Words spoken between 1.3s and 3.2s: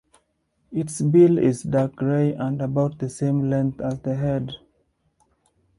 is dark grey and about the